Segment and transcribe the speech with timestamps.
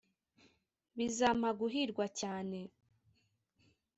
[0.97, 2.59] bizampa guhirwa cyane